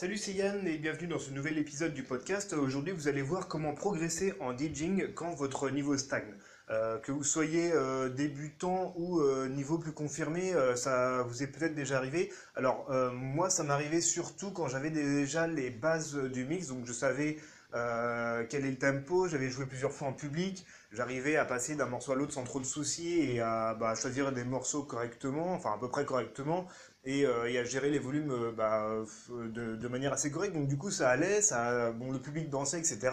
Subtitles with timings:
[0.00, 2.52] Salut, c'est Yann et bienvenue dans ce nouvel épisode du podcast.
[2.52, 6.34] Aujourd'hui, vous allez voir comment progresser en DJing quand votre niveau stagne.
[6.70, 11.74] Euh, que vous soyez euh, débutant ou euh, niveau plus confirmé, ça vous est peut-être
[11.74, 12.32] déjà arrivé.
[12.54, 17.36] Alors moi, ça m'arrivait surtout quand j'avais déjà les bases du mix, donc je savais
[17.72, 22.12] quel est le tempo, j'avais joué plusieurs fois en public, j'arrivais à passer d'un morceau
[22.12, 25.78] à l'autre sans trop de soucis et à bah, choisir des morceaux correctement, enfin à
[25.78, 26.68] peu près correctement
[27.08, 28.86] et, euh, et, à gérer les volumes euh, bah,
[29.30, 30.54] de, de, manière assez correcte.
[30.54, 33.10] Donc du coup ça allait, ça, bon, le public dansait, etc.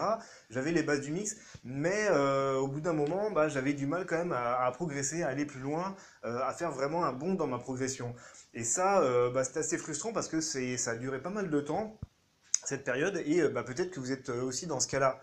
[0.50, 4.04] J'avais les bases du mix, mais euh, au bout d'un moment, bah, j'avais du mal
[4.04, 7.58] quand même à, progresser, à aller plus loin, à faire vraiment un bond dans ma
[7.58, 8.14] progression.
[8.52, 9.02] Et ça,
[9.32, 11.98] bah, c'était assez frustrant parce que ça a duré pas mal de temps,
[12.64, 15.20] cette période, et bah, peut-être que vous êtes aussi dans ce cas-là.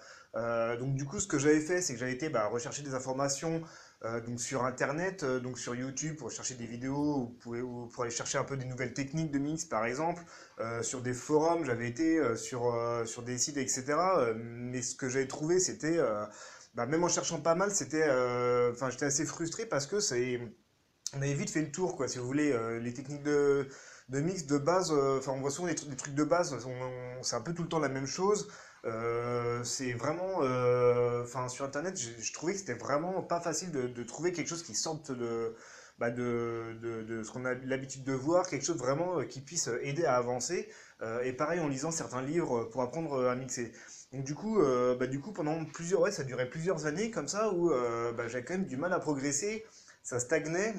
[0.78, 3.62] donc du coup, ce que j'avais fait, c'est que j'avais été bah, rechercher des informations
[4.06, 8.12] euh, donc sur internet, euh, donc sur YouTube pour chercher des vidéos ou pour, aller
[8.12, 10.22] chercher un peu des nouvelles techniques de mix par exemple,
[10.60, 13.96] euh, sur des forums, j'avais été sur, sur des sites etc.
[14.36, 16.00] mais ce que j'avais trouvé c'était,
[16.74, 18.04] bah, même en cherchant pas mal, c'était,
[18.72, 20.42] enfin j'étais assez frustré parce que c'est,
[21.14, 23.70] on avait vite fait le tour quoi, si vous voulez, les techniques de,
[24.10, 26.58] de mix de base, enfin on voit souvent des, trucs de base,
[27.22, 28.50] c'est un peu tout le temps la même chose.
[28.86, 34.04] Euh, c'est vraiment, euh, enfin sur internet, je, trouvais que c'était vraiment pas facile de,
[34.04, 35.56] trouver quelque chose qui sorte de,
[36.00, 39.70] bah de, de, ce qu'on a l'habitude de voir, quelque chose vraiment euh, qui puisse
[39.82, 40.70] aider à avancer.
[41.24, 43.72] et pareil en lisant certains livres pour apprendre à mixer.
[44.12, 44.60] Donc du coup,
[45.00, 48.44] bah, du coup pendant plusieurs, ouais, ça durait plusieurs années comme ça où bah, j'avais
[48.44, 49.66] quand même du mal à progresser,
[50.04, 50.74] ça stagnait.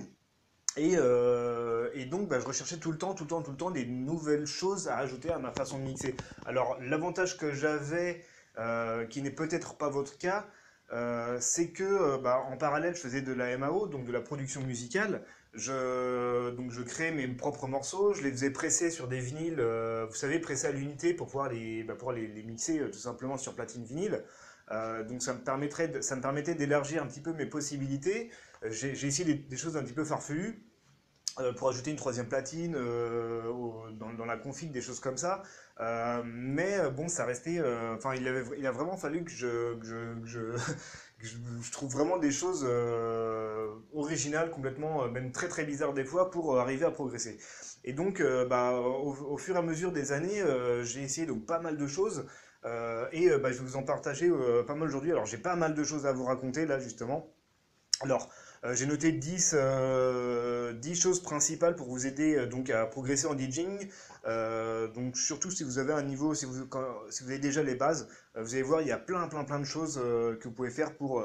[0.76, 3.56] Et, euh, et, donc, bah, je recherchais tout le temps, tout le temps, tout le
[3.56, 6.16] temps des nouvelles choses à ajouter à ma façon de mixer.
[6.46, 8.24] Alors, l'avantage que j'avais,
[8.58, 10.46] euh, qui n'est peut-être pas votre cas,
[10.92, 14.62] euh, c'est que bah, en parallèle, je faisais de la MAO, donc de la production
[14.62, 15.22] musicale.
[15.54, 19.62] Je, donc, je créais mes propres morceaux, je les faisais presser sur des vinyles,
[20.08, 21.94] vous savez, presser à l'unité pour pouvoir les, bah,
[22.44, 24.24] mixer tout simplement sur platine vinyle.
[25.08, 28.32] donc, ça me, permettrait ça me permettait d'élargir un petit peu mes possibilités
[28.70, 30.64] j'ai essayé des, choses un petit peu farfelues
[31.40, 33.42] euh, pour ajouter une troisième platine euh,
[33.98, 35.42] dans, la config, des choses comme ça.
[35.80, 37.60] Euh, mais bon, ça restait.
[37.96, 39.76] Enfin, il, a vraiment fallu que je,
[40.24, 40.56] je,
[41.18, 42.64] je, trouve vraiment des choses
[43.92, 47.38] originales, complètement, même très très bizarres des fois, pour arriver à progresser.
[47.82, 50.42] Et donc, bah, au, fur et à mesure des années,
[50.84, 52.26] j'ai essayé donc pas mal de choses.
[52.64, 54.30] et bah, je vais vous en partager
[54.66, 55.10] pas mal aujourd'hui.
[55.10, 57.34] Alors, j'ai pas mal de choses à vous raconter là, justement.
[58.00, 58.30] Alors,
[58.72, 63.36] j'ai noté 10, 10, euh, choses principales pour vous aider euh, donc à progresser en
[63.36, 63.88] DJing.
[64.94, 66.66] donc surtout si vous avez un niveau, si vous,
[67.10, 69.60] si vous avez déjà les bases, vous allez voir il y a plein plein plein
[69.60, 71.22] de choses que vous pouvez faire pour,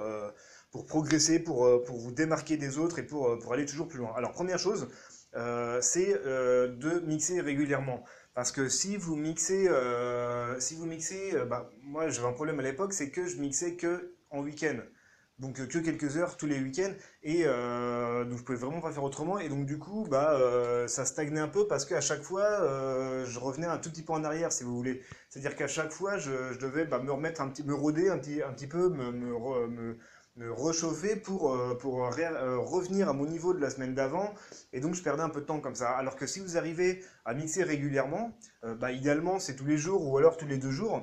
[0.72, 4.12] pour progresser, pour, pour vous démarquer des autres et pour, pour aller toujours plus loin.
[4.16, 4.90] Alors première chose,
[5.82, 8.04] c'est de mixer régulièrement.
[8.34, 9.70] Parce que si vous mixez,
[10.60, 14.14] si vous mixez, bah, moi j'avais un problème à l'époque, c'est que je mixais que
[14.30, 14.80] en week-end
[15.40, 16.94] donc euh, que quelques heures tous les week-ends.
[17.24, 19.40] Et euh, donc je pouvais vraiment pas faire autrement.
[19.40, 22.60] Et donc du coup bah euh, ça stagnait un peu parce qu'à chaque fois
[23.26, 25.02] je revenais un tout petit peu en arrière si vous voulez.
[25.30, 27.74] C'est à dire qu'à chaque fois je, je devais bah, me remettre un petit me
[27.74, 29.98] rôder un petit un petit peu me, me,
[30.36, 34.34] me, réchauffer pour pour revenir à mon niveau de la semaine d'avant.
[34.74, 35.92] Et donc je perdais un peu de temps comme ça.
[35.92, 40.18] Alors que si vous arrivez à mixer régulièrement bah idéalement c'est tous les jours ou
[40.18, 41.02] alors tous les deux jours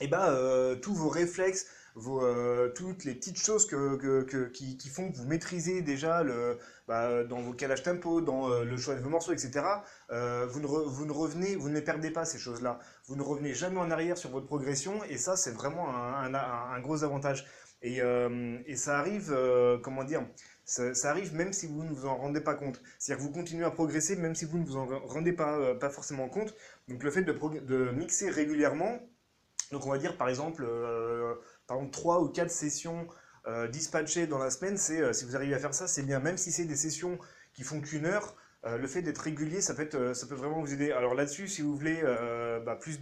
[0.00, 0.34] et bah
[0.82, 1.66] tous vos réflexes
[2.06, 7.40] euh, toutes les petites choses que, qui, font que vous maîtrisez déjà le, bah, dans
[7.40, 9.64] vos calages tempo, dans euh, le choix de vos morceaux, etc.
[10.10, 12.78] Euh, vous, ne vous ne revenez, vous ne les perdez pas ces choses-là.
[13.06, 17.04] Vous ne revenez jamais en arrière sur votre progression et ça c'est vraiment un, gros
[17.04, 17.46] avantage.
[17.82, 18.00] Et,
[18.76, 19.36] ça arrive,
[19.82, 20.26] comment dire,
[20.64, 22.80] ça, arrive même si vous ne vous en rendez pas compte.
[22.98, 25.90] C'est-à-dire que vous continuez à progresser même si vous ne vous en rendez pas, pas
[25.90, 26.54] forcément compte.
[26.88, 28.98] Donc le fait de, de mixer régulièrement,
[29.72, 30.64] donc on va dire par exemple
[31.68, 33.06] par exemple 3 ou 4 sessions
[33.46, 36.18] euh, dispatchées dans la semaine, euh, si vous arrivez à faire ça, c'est bien.
[36.18, 37.18] Même si c'est des sessions
[37.54, 38.36] qui font qu'une heure,
[38.66, 39.86] euh, le fait d'être régulier, ça peut,
[40.30, 40.92] vraiment vous aider.
[40.92, 42.02] Alors là-dessus, si vous voulez
[42.66, 43.00] bah, plus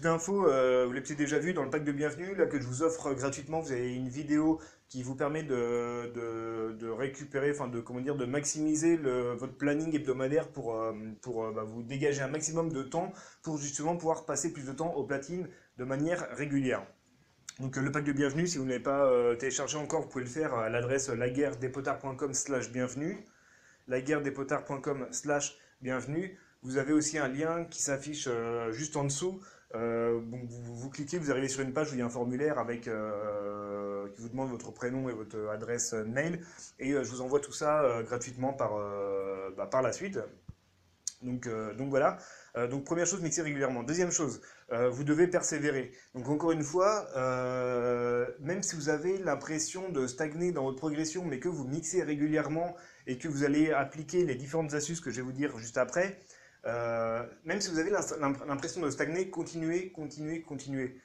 [0.00, 2.82] d'infos, vous l'avez peut-être déjà vu dans le pack de bienvenue, là que je vous
[2.82, 8.16] offre gratuitement, vous avez une vidéo qui vous permet de, récupérer, enfin de comment dire,
[8.16, 10.80] de maximiser votre planning hebdomadaire pour,
[11.22, 13.12] pour bah, vous dégager un maximum de temps
[13.42, 15.48] pour justement pouvoir passer plus de temps aux platines
[15.78, 16.86] de manière régulière.
[17.60, 20.24] Donc euh, le pack de bienvenue, si vous n'avez pas euh, téléchargé encore, vous pouvez
[20.24, 23.18] le faire à l'adresse laguerredespotards.com slash bienvenue,
[23.86, 26.38] laguerredespotards.com slash bienvenue.
[26.62, 29.40] Vous avez aussi un lien qui s'affiche euh, juste en dessous.
[29.74, 32.88] Euh, vous, cliquez, vous arrivez sur une page où il y a un formulaire avec
[32.88, 36.40] euh, qui vous demande votre prénom et votre adresse mail.
[36.78, 38.72] Et je vous envoie tout ça gratuitement par,
[39.56, 40.18] bah, par la suite.
[41.22, 42.18] Donc, donc voilà.
[42.70, 43.82] donc première chose, mixer régulièrement.
[43.82, 44.40] Deuxième chose,
[44.70, 45.92] vous devez persévérer.
[46.14, 47.06] Donc encore une fois,
[48.40, 52.74] même si vous avez l'impression de stagner dans votre progression, mais que vous mixez régulièrement
[53.06, 56.18] et que vous allez appliquer les différentes astuces que je vais vous dire juste après,
[56.64, 57.90] même si vous avez
[58.48, 61.00] l'impression de stagner, continuez, continuez, continuez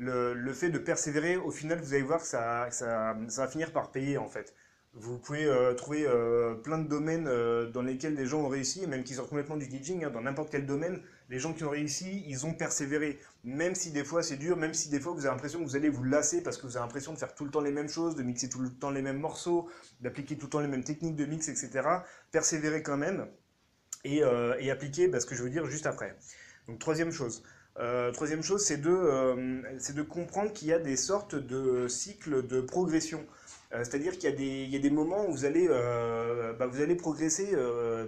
[0.00, 3.90] le, fait de persévérer, au final, vous allez voir que ça, ça, va finir par
[3.90, 4.54] payer en fait.
[4.94, 8.84] Vous pouvez euh, trouver euh, plein de domaines euh, dans lesquels les gens ont réussi,
[8.88, 11.70] même qu'ils sortent complètement du DJing, hein, dans n'importe quel domaine, les gens qui ont
[11.70, 13.20] réussi, ils ont persévéré.
[13.44, 15.76] Même si des fois c'est dur, même si des fois vous avez l'impression que vous
[15.76, 17.88] allez vous lasser parce que vous avez l'impression de faire tout le temps les mêmes
[17.88, 19.68] choses, de mixer tout le temps les mêmes morceaux,
[20.00, 21.70] d'appliquer tout le temps les mêmes techniques de mix, etc.
[22.32, 23.28] Persévérez quand même
[24.02, 24.22] et,
[24.58, 26.16] et appliquez bah, ce que je veux dire juste après.
[26.66, 27.44] Donc troisième chose,
[28.12, 33.24] troisième chose, c'est de, de, comprendre qu'il y a des sortes de cycles de progression.
[33.72, 34.30] Euh, c'est-à-dire qu'il
[34.70, 35.68] y, a des moments où vous allez,
[36.58, 37.56] bah, vous allez progresser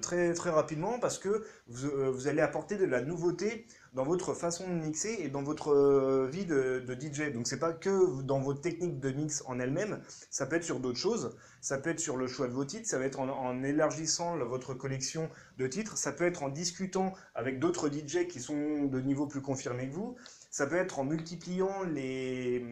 [0.00, 4.72] très, très rapidement parce que vous, allez apporter de la nouveauté dans votre façon de
[4.72, 7.32] mixer et dans votre euh, vie de, DJ.
[7.32, 10.00] Donc c'est pas que dans votre technique de mix en elle-même,
[10.30, 12.88] ça peut être sur d'autres choses, ça peut être sur le choix de vos titres,
[12.88, 15.28] ça va être en, élargissant votre collection
[15.58, 19.42] de titres, ça peut être en discutant avec d'autres DJ qui sont de niveau plus
[19.42, 20.16] confirmé que vous,
[20.52, 22.64] ça peut être en multipliant les,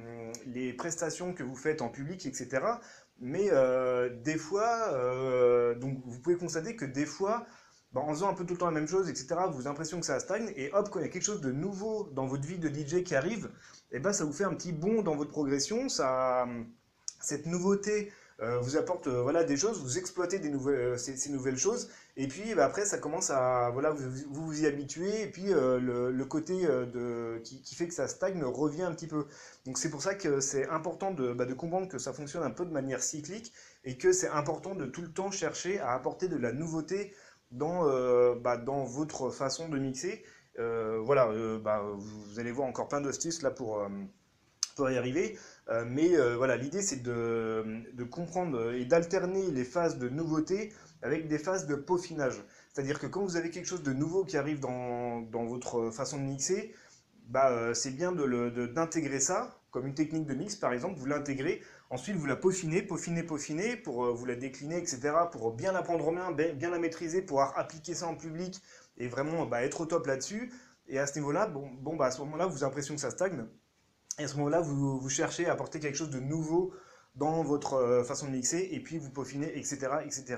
[0.47, 2.61] les prestations que vous faites en public, etc.
[3.21, 7.47] Mais euh, des fois, euh, donc vous pouvez constater que des fois,
[7.93, 9.99] bah, en faisant un peu tout le temps la même chose, etc., vous avez l'impression
[9.99, 12.47] que ça stagne, et hop, quand il y a quelque chose de nouveau dans votre
[12.47, 13.50] vie de DJ qui arrive,
[13.93, 16.47] et ben, ça vous fait un petit bond dans votre progression, ça,
[17.19, 18.12] cette nouveauté
[18.62, 22.64] vous apporte euh, voilà, des choses, vous exploitez euh, ces, nouvelles choses, et puis bah,
[22.64, 27.75] après ça commence à, voilà, vous vous, y habituez, et puis le, côté de, qui,
[27.75, 29.26] fait que ça stagne revient un petit peu.
[29.66, 32.50] Donc c'est pour ça que c'est important de, bah, de comprendre que ça fonctionne un
[32.50, 33.52] peu de manière cyclique,
[33.84, 37.12] et que c'est important de tout le temps chercher à apporter de la nouveauté
[37.50, 40.25] dans, euh, bah, dans votre façon de mixer.
[40.58, 41.58] Euh, voilà, euh,
[41.96, 43.87] vous, allez voir encore plein d'astuces là pour,
[44.76, 45.38] pour y arriver.
[45.87, 50.72] Mais voilà, l'idée c'est de, de, comprendre et d'alterner les phases de nouveauté
[51.02, 52.43] avec des phases de peaufinage.
[52.72, 56.19] C'est-à-dire que quand vous avez quelque chose de nouveau qui arrive dans, dans votre façon
[56.19, 56.75] de mixer,
[57.28, 61.62] bah, c'est bien d'intégrer de, ça, comme une technique de mix par exemple, vous l'intégrez
[61.93, 65.82] Ensuite, vous la peaufinez, peaufinez, peaufinez, pour euh, vous la décliner, etc., pour bien la
[65.82, 68.62] prendre en main, bien la maîtriser, pouvoir appliquer ça en public
[68.96, 70.52] et vraiment bah, être au top là-dessus.
[70.87, 73.11] Et à ce niveau-là, bon, bon bah, à ce moment-là, vous avez l'impression que ça
[73.11, 73.44] stagne.
[74.20, 76.75] Et à ce moment-là, vous, cherchez à apporter quelque chose de nouveau
[77.17, 80.37] dans votre euh, façon de mixer, et puis vous peaufinez, etc., etc.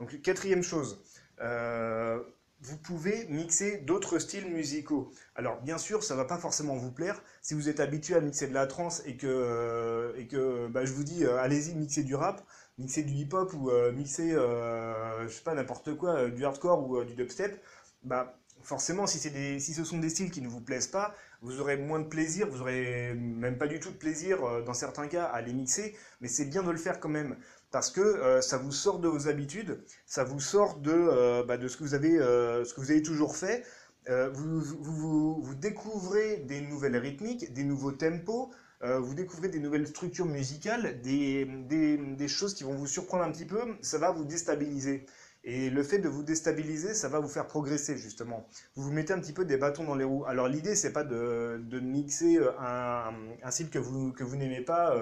[0.00, 1.00] Donc, quatrième chose,
[1.40, 2.20] euh,
[2.62, 5.12] vous pouvez mixer d'autres styles musicaux.
[5.36, 7.22] Alors bien sûr, ça va pas forcément vous plaire.
[7.42, 10.84] Si vous êtes habitué à mixer de la trance et que, euh, et que bah,
[10.84, 12.42] je vous dis, allez-y, mixer du rap,
[12.76, 17.14] mixer du hip-hop ou euh, mixer, je sais pas, n'importe quoi, du hardcore ou du
[17.14, 17.62] dubstep,
[18.02, 21.60] bah forcément, si, des, si ce sont des styles qui ne vous plaisent pas, vous
[21.60, 25.24] aurez moins de plaisir, vous aurez même pas du tout de plaisir dans certains cas
[25.24, 27.36] à les mixer, mais c'est bien de le faire quand même
[27.70, 31.56] parce que euh, ça vous sort de vos habitudes, ça vous sort de, euh, bah,
[31.58, 33.64] de ce, que vous avez, euh, ce que vous avez toujours fait.
[34.08, 40.26] Vous, vous, vous, découvrez des nouvelles rythmiques, des nouveaux tempos, vous découvrez des nouvelles structures
[40.26, 44.24] musicales, des, des, des, choses qui vont vous surprendre un petit peu, ça va vous
[44.24, 45.06] déstabiliser.
[45.46, 48.46] Et le fait de vous déstabiliser, ça va vous faire progresser justement.
[48.74, 50.24] Vous vous mettez un petit peu des bâtons dans les roues.
[50.26, 54.60] Alors l'idée, c'est pas de, de, mixer un, un, style que vous, que vous n'aimez
[54.60, 54.92] pas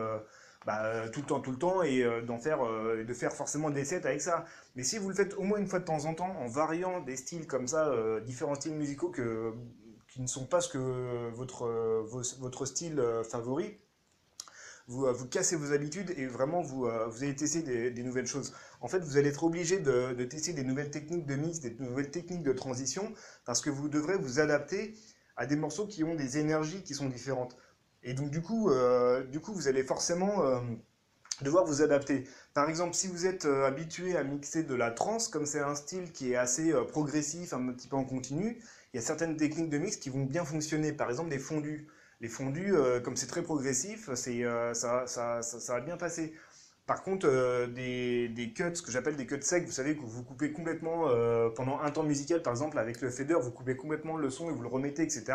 [0.67, 3.33] bah, euh, tout le temps, tout le temps, et euh, d'en faire, euh, de faire
[3.33, 4.45] forcément des sets avec ça.
[4.77, 7.01] Mais si vous le faites au moins une fois de temps en temps, en variant
[7.01, 7.93] des styles comme ça,
[8.25, 9.53] différents styles musicaux que,
[10.09, 11.67] qui ne sont pas ce que votre,
[12.41, 13.77] votre style favori,
[14.87, 18.53] vous, vous cassez vos habitudes et vraiment vous, vous allez tester des, nouvelles choses.
[18.81, 22.11] En fait, vous allez être obligé de, tester des nouvelles techniques de mix, des nouvelles
[22.11, 23.13] techniques de transition,
[23.45, 24.95] parce que vous devrez vous adapter
[25.37, 27.57] à des morceaux qui ont des énergies qui sont différentes.
[28.03, 30.61] Et donc du coup, euh, du coup vous allez forcément euh,
[31.43, 32.25] devoir vous adapter.
[32.53, 35.75] Par exemple, si vous êtes euh, habitué à mixer de la trance, comme c'est un
[35.75, 38.63] style qui est assez progressif, un petit peu en continu,
[38.93, 40.93] il y a certaines techniques de mix qui vont bien fonctionner.
[40.93, 41.89] Par exemple, les fondus.
[42.25, 46.33] Les fondus, comme c'est très progressif, ça, ça, ça, va bien passer.
[46.87, 47.29] Par contre,
[47.67, 51.07] des, des, cuts, ce que j'appelle des cuts secs, vous savez que vous coupez complètement
[51.55, 54.55] pendant un temps musical, par exemple avec le fader, vous coupez complètement le son et
[54.55, 55.35] vous le remettez, etc.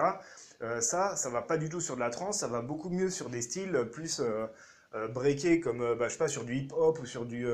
[0.62, 3.10] Euh, ça, ça va pas du tout sur de la trance, ça va beaucoup mieux
[3.10, 4.46] sur des styles plus euh,
[4.94, 7.48] euh, breakés comme, bah, je sais pas, sur du hip-hop ou sur du,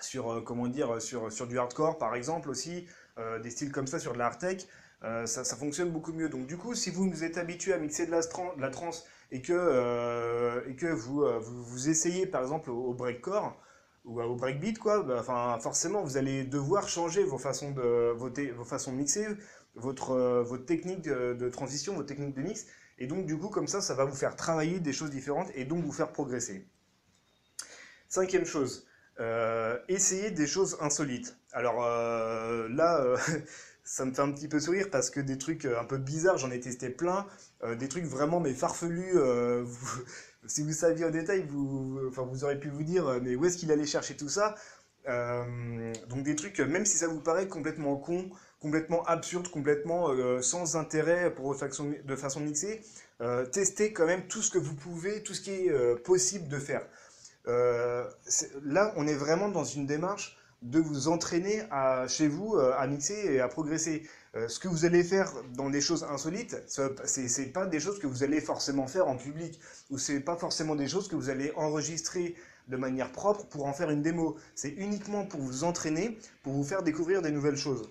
[0.00, 2.86] sur, comment dire, sur, sur du hardcore par exemple aussi,
[3.42, 4.66] des styles comme ça sur de l'art tech.
[5.02, 6.28] Ça, ça, fonctionne beaucoup mieux.
[6.28, 9.42] Donc du coup, si vous vous êtes habitué à mixer de la, de trance et
[9.42, 13.56] que, et que vous, essayez par exemple au, breakcore,
[14.04, 15.22] ou au breakbeat, quoi, bah,
[15.60, 19.26] forcément, vous allez devoir changer vos façons de, vos, vos façons de mixer,
[19.76, 22.66] votre, euh, technique de, transition, votre technique de mix.
[22.98, 25.64] Et donc, du coup, comme ça, ça va vous faire travailler des choses différentes et
[25.64, 26.66] donc vous faire progresser.
[28.08, 28.86] Cinquième chose,
[29.20, 31.36] euh, essayez des choses insolites.
[31.52, 33.16] Alors euh, là,
[33.86, 36.50] ça me fait un petit peu sourire parce que des trucs un peu bizarres, j'en
[36.50, 37.26] ai testé plein.
[37.78, 39.14] des trucs vraiment mais farfelus.
[40.46, 43.56] si vous saviez en détail, vous, enfin, vous auriez pu vous dire, mais où est-ce
[43.56, 44.56] qu'il allait chercher tout ça
[45.06, 48.28] Donc des trucs, même si ça vous paraît complètement con,
[48.60, 52.82] complètement absurde, complètement euh, sans intérêt pour façon, de façon mixée,
[53.20, 56.48] euh, testez quand même tout ce que vous pouvez, tout ce qui est euh, possible
[56.48, 56.82] de faire.
[57.46, 63.14] là, on est vraiment dans une démarche de vous entraîner à, chez vous à mixer
[63.14, 64.08] et à progresser.
[64.48, 68.06] ce que vous allez faire dans des choses insolites, ce n'est pas des choses que
[68.06, 69.60] vous allez forcément faire en public,
[69.90, 72.34] ou c'est pas forcément des choses que vous allez enregistrer
[72.68, 74.36] de manière propre pour en faire une démo.
[74.54, 77.88] C'est uniquement pour vous entraîner, pour vous faire découvrir des nouvelles choses.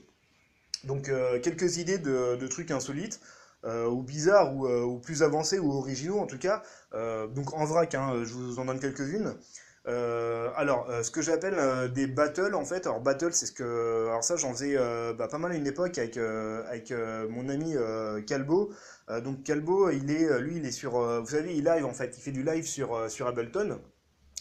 [0.84, 3.20] Donc euh, quelques idées de, trucs insolites,
[3.64, 6.64] euh, ou bizarres, euh, ou, plus avancés, ou originaux en tout cas.
[7.36, 9.36] donc en vrac, hein, je vous en donne quelques-unes.
[9.86, 14.36] Alors, ce que j'appelle des battles, en fait, alors battle, c'est ce que, alors ça,
[14.36, 14.76] j'en faisais
[15.14, 16.92] bah, pas mal à une époque avec avec
[17.30, 17.76] mon ami
[18.26, 18.72] Calbo.
[19.24, 22.22] donc Calbo, il est, lui, il est sur, vous savez, il live en fait, il
[22.22, 23.80] fait du live sur sur Ableton.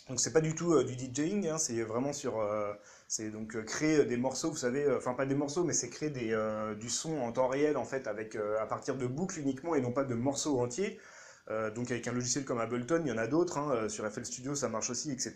[0.09, 2.39] Donc c'est pas du tout du DJing, hein, c'est vraiment sur
[3.09, 5.89] c'est donc euh, créer des morceaux, vous savez, euh, enfin pas des morceaux, mais c'est
[5.89, 9.39] créer des, euh, du son en temps réel en fait, avec à partir de boucles
[9.41, 10.99] uniquement et non pas de morceaux entiers.
[11.75, 14.55] Donc avec un logiciel comme Ableton, il y en a d'autres, hein, sur FL Studio
[14.55, 15.35] ça marche aussi, etc.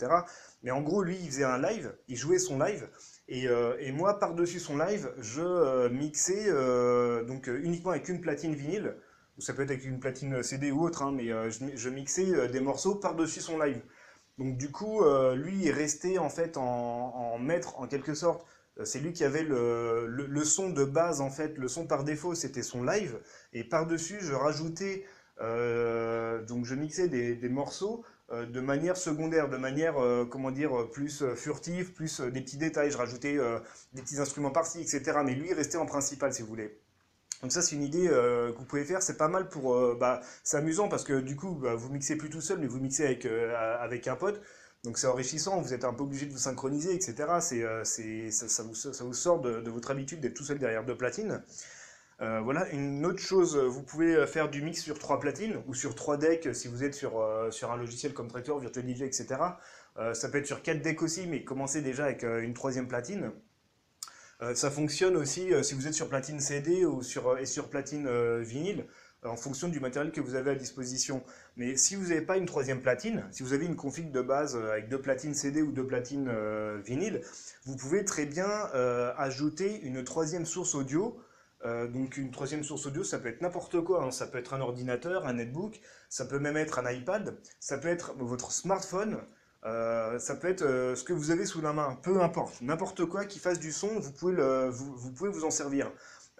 [0.63, 2.89] Mais en gros, lui, il faisait un live, il jouait son live,
[3.29, 3.45] et,
[3.81, 6.51] et moi, par-dessus son live, je mixais
[7.27, 8.95] donc uniquement avec une platine vinyle,
[9.37, 12.61] ou ça peut être avec une platine CD ou autre, hein, mais je, mixais des
[12.61, 13.83] morceaux par-dessus son live.
[14.39, 18.47] Donc du coup, euh, lui est resté en fait en, maître en quelque sorte.
[18.79, 22.35] Euh, c'est lui qui avait le, son de base en fait, le son par défaut
[22.35, 23.19] c'était son live.
[23.53, 25.09] Et par-dessus, je rajoutais, euh,
[25.41, 29.95] donc je mixais des, morceaux de manière secondaire, de manière,
[30.31, 32.91] comment dire, plus furtive, plus des petits détails.
[32.91, 33.39] Je rajoutais
[33.93, 35.19] des petits instruments par-ci, etc.
[35.25, 36.79] Mais lui restait en principal si vous voulez.
[37.43, 39.75] Donc ça c'est une idée euh, que vous pouvez faire, c'est pas mal pour...
[39.75, 42.67] Euh, bah, c'est amusant parce que du coup bah, vous mixez plus tout seul mais
[42.67, 44.41] vous mixez avec, euh, avec un pote.
[44.85, 47.15] Donc c'est enrichissant, vous êtes un peu obligé de vous synchroniser, etc.
[47.41, 50.97] C'est, ça, ça, vous, ça, vous, sort de votre habitude d'être tout seul derrière deux
[50.97, 51.43] platines.
[52.19, 56.17] Voilà, une autre chose, vous pouvez faire du mix sur trois platines ou sur trois
[56.17, 59.27] decks si vous êtes sur, sur un logiciel comme Tractor, Virtual DJ, etc.
[60.13, 63.33] ça peut être sur quatre decks aussi, mais commencez déjà avec une troisième platine.
[64.41, 67.47] Euh, ça fonctionne aussi euh, si vous êtes sur platine CD ou sur, euh, et
[67.47, 68.09] sur platine
[68.41, 68.87] vinyle,
[69.25, 71.25] en fonction du matériel que vous avez à disposition.
[71.57, 74.57] Mais si vous n'avez pas une troisième platine, si vous avez une config de base
[74.57, 76.31] avec deux platines CD ou deux platines
[76.85, 77.23] vinyle,
[77.65, 78.47] vous pouvez très bien
[79.17, 81.21] ajouter une troisième source audio.
[81.89, 84.05] Donc une troisième source audio, ça peut être n'importe quoi.
[84.05, 84.11] Hein.
[84.11, 87.89] Ça peut être un ordinateur, un netbook, ça peut même être un iPad, ça peut
[87.89, 89.19] être votre smartphone.
[89.65, 93.05] Euh, ça peut être euh, ce que vous avez sous la main, peu importe, n'importe
[93.07, 95.91] quoi qui fasse du son, vous pouvez, vous, pouvez vous en servir.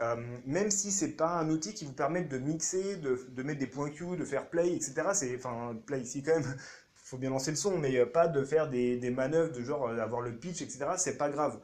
[0.01, 0.15] Euh,
[0.47, 3.91] même si c'est pas un outil qui vous permet de mixer, de, mettre des points
[3.91, 5.09] Q, de faire play, etc.
[5.15, 6.57] C'est, enfin, play ici quand même,
[6.95, 10.21] faut bien lancer le son, mais pas de faire des, des manœuvres de genre avoir
[10.21, 10.87] le pitch, etc.
[10.97, 11.59] C'est pas grave.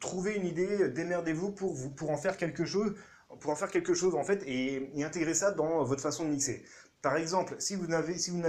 [0.00, 2.94] Trouvez une idée, démerdez-vous pour, pour en faire quelque chose,
[3.40, 6.64] pour en faire quelque chose en fait, et, intégrer ça dans votre façon de mixer.
[7.02, 8.42] Par exemple, si vous n'avez si vous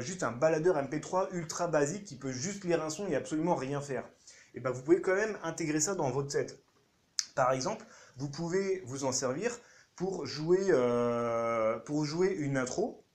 [0.00, 3.80] juste un baladeur MP3 ultra basique qui peut juste lire un son et absolument rien
[3.80, 4.04] faire,
[4.54, 6.58] et eh ben vous pouvez quand même intégrer ça dans votre set.
[7.34, 7.84] Par exemple,
[8.16, 9.58] vous pouvez vous en servir
[9.96, 13.05] pour jouer, euh, pour jouer une intro.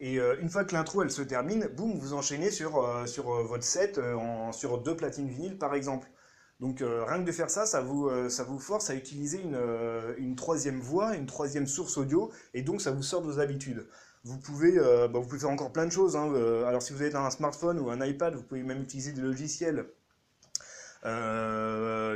[0.00, 3.30] Et euh, une fois que l'intro elle se termine, boum, vous enchaînez sur, euh, sur
[3.42, 4.00] votre set
[4.52, 6.08] sur deux platines vinyles par exemple.
[6.60, 9.56] Donc rien que de faire ça, ça vous, ça vous force à utiliser une,
[10.18, 13.86] une, troisième voix, une troisième source audio, et donc ça vous sort de vos habitudes.
[14.24, 16.16] Vous pouvez, bah, vous pouvez faire encore plein de choses.
[16.16, 16.34] Hein.
[16.66, 19.86] alors si vous avez un smartphone ou un iPad, vous pouvez même utiliser des logiciels.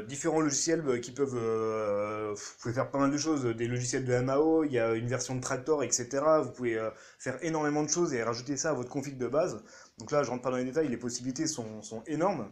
[0.06, 4.64] Différents logiciels qui peuvent, vous pouvez faire pas mal de choses, des logiciels de MAO,
[4.64, 6.08] il y a une version de Tractor, etc.
[6.42, 6.78] Vous pouvez
[7.18, 9.62] faire énormément de choses et rajouter ça à votre config de base.
[9.98, 12.50] Donc là, je rentre pas dans les détails, les possibilités sont, sont énormes.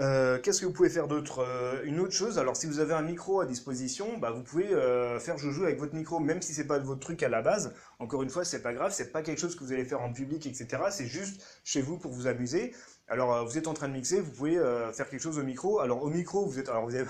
[0.00, 1.40] Euh, qu'est-ce que vous pouvez faire d'autre?
[1.40, 4.72] Euh, Une autre chose, alors si vous avez un micro à disposition, bah, vous pouvez
[4.72, 7.74] euh, faire joujou avec votre micro, même si c'est pas votre truc à la base.
[7.98, 10.12] Encore une fois, c'est pas grave, c'est pas quelque chose que vous allez faire en
[10.12, 10.82] public, etc.
[10.90, 12.74] C'est juste chez vous pour vous amuser.
[13.08, 14.56] Alors vous êtes en train de mixer, vous pouvez
[14.92, 15.80] faire quelque chose au micro.
[15.80, 17.06] Alors au micro, vous êtes, alors vous n'avez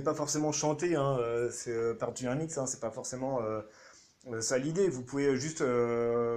[0.04, 1.18] pas forcément chanté, hein,
[1.50, 3.40] c'est par un mix, hein, c'est pas forcément
[4.40, 4.88] ça l'idée.
[4.88, 5.64] Vous pouvez juste,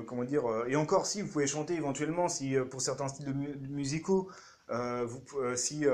[0.07, 3.33] comment dire, et encore si, vous pouvez chanter éventuellement, si pour certains styles
[3.69, 4.29] musicaux,
[4.69, 5.21] vous,
[5.55, 5.85] si il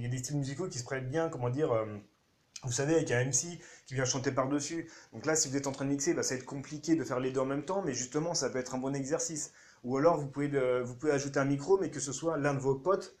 [0.00, 1.74] y a des styles musicaux qui se prêtent bien, comment dire,
[2.62, 4.90] vous savez, avec un MC qui vient chanter par-dessus.
[5.12, 7.04] Donc là, si vous êtes en train de mixer, bah, ça va être compliqué de
[7.04, 9.52] faire les deux en même temps, mais justement, ça peut être un bon exercice.
[9.86, 10.48] Ou alors, vous pouvez,
[10.82, 13.16] vous pouvez ajouter un micro, mais que ce soit l'un de vos potes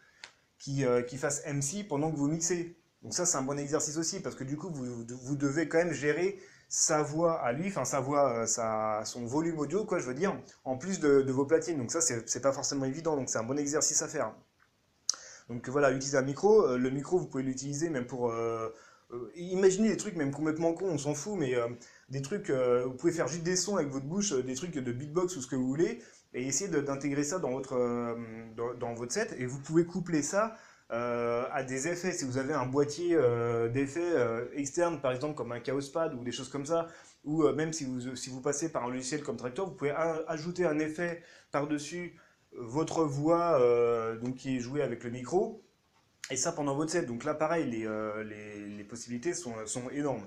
[0.58, 2.76] qui, euh, qui fasse MC pendant que vous mixez.
[3.02, 5.78] Donc ça, c'est un bon exercice aussi, parce que du coup, vous, vous devez quand
[5.78, 10.06] même gérer sa voix à lui, enfin sa voix, euh, son volume audio, quoi, je
[10.06, 11.78] veux dire, en plus de, vos platines.
[11.78, 14.34] Donc ça, c'est pas forcément évident, donc c'est un bon exercice à faire.
[15.48, 16.66] Donc voilà, utiliser un micro.
[16.66, 18.34] Euh, le micro, vous pouvez l'utiliser même pour
[19.36, 21.54] imaginez des trucs même complètement cons, on s'en fout, mais
[22.08, 25.36] des trucs, vous pouvez faire juste des sons avec votre bouche, des trucs de beatbox
[25.36, 26.02] ou ce que vous voulez,
[26.36, 27.76] et essayer d'intégrer ça dans votre,
[28.54, 30.56] dans, votre set, et vous pouvez coupler ça
[30.90, 32.12] à des effets.
[32.12, 33.16] Si vous avez un boîtier
[33.72, 34.12] d'effets
[34.54, 36.86] externe, par exemple comme un Chaos Pad ou des choses comme ça,
[37.24, 39.94] ou même si vous, si vous passez par un logiciel comme Tractor, vous pouvez
[40.28, 42.14] ajouter un effet par-dessus
[42.52, 43.58] votre voix
[44.22, 45.66] donc qui est jouée avec le micro,
[46.30, 47.06] et ça pendant votre set.
[47.06, 50.26] Donc là, pareil, les, euh, les, possibilités sont, sont énormes.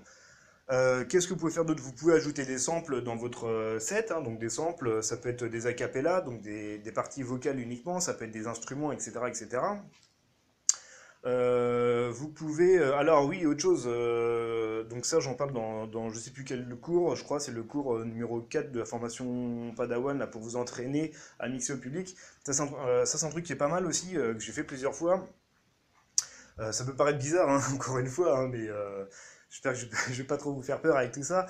[0.72, 1.82] Euh, qu'est-ce que vous pouvez faire d'autre?
[1.82, 4.12] Vous pouvez ajouter des samples dans votre euh, set.
[4.12, 4.22] Hein.
[4.22, 8.26] donc des samples, ça peut être des acapellas, donc des, parties vocales uniquement, ça peut
[8.26, 9.14] être des instruments, etc.
[9.28, 9.62] etc.
[11.24, 12.78] vous pouvez...
[12.78, 13.86] alors oui, autre chose,
[14.90, 17.64] donc ça j'en parle dans, dans je sais plus quel cours, je crois c'est le
[17.64, 22.16] cours numéro 4 de la formation Padawan là, pour vous entraîner à mixer au public.
[22.44, 25.28] Ça c'est un, truc qui est pas mal aussi, que j'ai fait plusieurs fois.
[26.60, 29.06] Euh, ça peut paraître bizarre, hein, encore une fois, hein, mais euh,
[29.50, 31.46] je ne vais pas trop vous faire peur avec tout ça.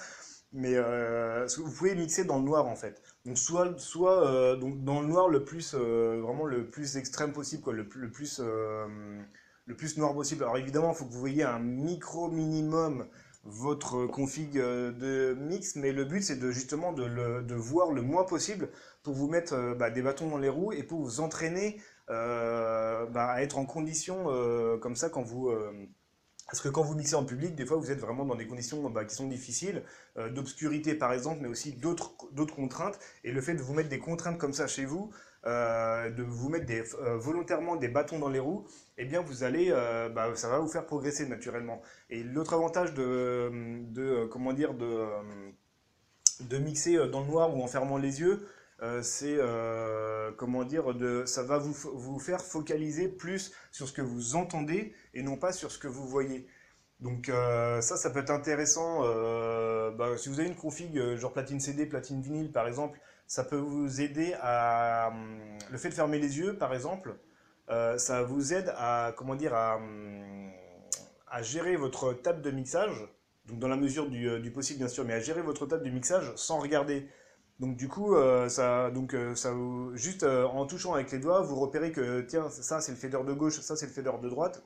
[0.51, 3.03] Mais euh, vous pouvez mixer dans le noir en fait.
[3.25, 7.74] Donc soit, soit donc dans le noir le plus vraiment le plus extrême possible, quoi,
[7.74, 10.44] le, le plus le plus noir possible.
[10.44, 13.08] Alors évidemment, il faut que vous voyez un micro minimum
[13.44, 18.01] votre config de mix, mais le but c'est de justement de, le, de, voir le
[18.01, 18.70] moins possible
[19.03, 21.79] pour vous mettre bah, des bâtons dans les roues et pour vous entraîner
[22.10, 25.51] euh, bah, à être en condition euh, comme ça quand vous...
[26.50, 28.48] Euh, parce que quand vous mixez en public, des fois vous êtes vraiment dans des
[28.48, 29.83] conditions bah, qui sont difficiles,
[30.31, 32.16] d'obscurité par exemple, mais aussi d'autres
[32.55, 33.00] contraintes.
[33.24, 35.12] Et le fait de vous mettre des contraintes comme ça chez vous,
[35.46, 36.83] de vous mettre des,
[37.18, 38.66] volontairement des bâtons dans les roues,
[38.98, 39.70] eh bien vous allez,
[40.14, 41.81] bah, ça va vous faire progresser naturellement.
[42.09, 48.20] Et l'autre avantage de, comment dire, de, mixer dans le noir ou en fermant les
[48.20, 48.46] yeux,
[48.81, 50.85] euh, c'est euh, comment dire
[51.25, 55.72] ça va vous faire focaliser plus sur ce que vous entendez et non pas sur
[55.72, 56.48] ce que vous voyez.
[57.00, 59.01] Donc euh, ça, ça peut être intéressant.
[59.91, 63.57] Bah, si vous avez une config genre platine CD, platine vinyle par exemple, ça peut
[63.57, 65.11] vous aider à
[65.72, 67.15] le fait de fermer les yeux par exemple,
[67.67, 69.79] ça vous aide à comment dire à,
[71.27, 73.07] à gérer votre table de mixage.
[73.45, 75.89] Donc dans la mesure du, du possible bien sûr, mais à gérer votre table de
[75.89, 77.07] mixage sans regarder.
[77.59, 79.53] Donc du coup, euh, ça, donc, euh, ça,
[79.93, 83.19] juste euh, en touchant avec les doigts, vous repérez que tiens, ça c'est le fader
[83.25, 84.63] de gauche, ça c'est le fader de droite.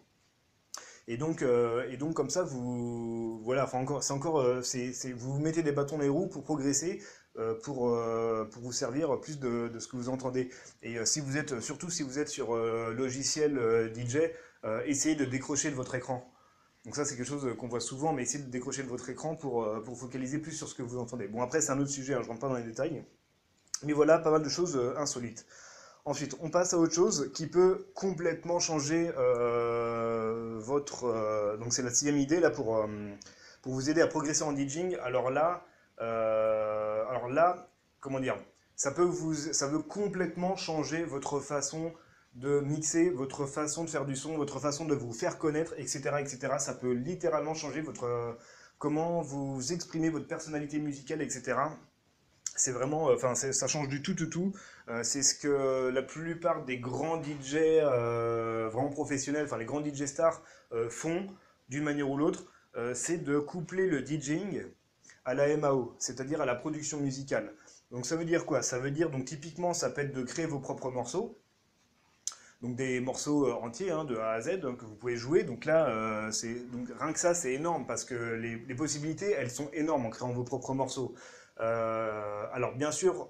[1.07, 3.69] Et donc, et donc comme ça, vous, voilà,
[4.01, 7.01] c'est encore, c'est, vous mettez des bâtons dans les roues pour progresser,
[7.63, 7.97] pour,
[8.51, 10.49] pour vous servir plus de, de, ce que vous entendez.
[10.81, 13.59] Et si vous êtes, surtout si vous êtes sur logiciel
[13.93, 14.31] DJ,
[14.85, 16.33] essayez de décrocher de votre écran.
[16.85, 19.35] Donc ça, c'est quelque chose qu'on voit souvent, mais essayez de décrocher de votre écran
[19.35, 21.27] pour, euh, pour focaliser plus sur ce que vous entendez.
[21.27, 23.05] Bon, après, c'est un autre sujet, hein, je rentre pas dans les détails.
[23.83, 25.45] Mais voilà, pas mal de choses euh, insolites.
[26.05, 31.57] Ensuite, on passe à autre chose qui peut complètement changer euh, votre...
[31.59, 32.85] donc c'est la sixième idée, là, pour,
[33.61, 34.97] pour vous aider à progresser en DJing.
[35.01, 35.65] Alors là,
[35.99, 37.69] alors là,
[38.01, 38.37] comment dire
[38.75, 41.93] ça peut, vous, ça veut complètement changer votre façon
[42.35, 46.15] de mixer votre façon de faire du son, votre façon de vous faire connaître, etc.
[46.19, 46.55] etc.
[46.57, 48.37] Ça peut littéralement changer votre
[48.79, 51.55] comment vous exprimez votre personnalité musicale, etc.
[52.55, 54.53] C'est vraiment, euh, enfin, ça change du tout, tout, tout.
[54.89, 59.83] Euh, c'est ce que la plupart des grands DJ euh, vraiment professionnels, enfin les grands
[59.83, 60.41] DJ stars
[60.89, 61.27] font
[61.69, 62.45] d'une manière ou l'autre.
[62.93, 64.63] c'est de coupler le DJing
[65.25, 67.53] à la MAO, c'est-à-dire à la production musicale.
[67.91, 68.61] Donc ça veut dire quoi?
[68.63, 71.39] Ça veut dire, donc typiquement, ça peut être de créer vos propres morceaux,
[72.63, 75.43] donc des morceaux entiers hein, de A à Z hein, que vous pouvez jouer.
[75.43, 76.31] Donc là, euh,
[76.71, 80.31] donc rien que ça, c'est énorme parce que les, possibilités, elles sont énormes en créant
[80.31, 81.13] vos propres morceaux.
[81.63, 83.29] Euh, alors bien sûr,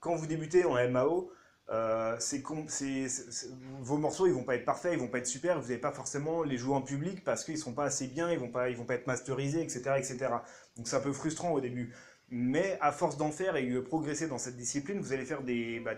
[0.00, 1.30] quand vous débutez en MAO,
[3.80, 5.92] vos morceaux ils vont pas être parfaits, ils vont pas être super, vous n'allez pas
[5.92, 8.76] forcément les jouer en public parce qu'ils sont pas assez bien, ils vont pas, ils
[8.76, 10.16] vont pas être masterisés, etc., etc.
[10.76, 11.94] Donc c'est un peu frustrant au début.
[12.30, 15.80] Mais à force d'en faire et de progresser dans cette discipline, vous allez faire des,
[15.80, 15.92] bah,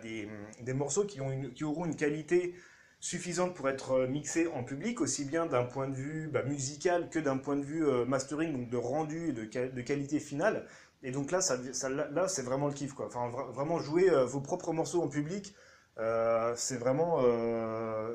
[0.74, 2.54] morceaux qui, ont qui auront une qualité
[2.98, 7.20] suffisante pour être mixée en public, aussi bien d'un point de vue bah, musical que
[7.20, 10.66] d'un point de vue mastering, donc de rendu et de qualité finale.
[11.02, 11.56] Et donc là, ça,
[11.88, 13.06] là, c'est vraiment le kiff, quoi.
[13.06, 15.54] Enfin, vraiment jouer vos propres morceaux en public,
[16.56, 17.20] c'est vraiment,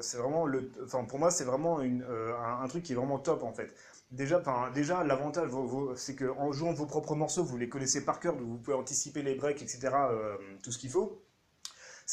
[0.01, 3.43] c'est vraiment le, enfin pour moi, c'est vraiment une, un, truc qui est vraiment top
[3.43, 3.73] en fait.
[4.11, 5.49] Déjà, déjà l'avantage,
[5.95, 9.21] c'est qu'en jouant vos propres morceaux, vous les connaissez par cœur, donc vous pouvez anticiper
[9.21, 11.23] les breaks, etc., euh, tout ce qu'il faut.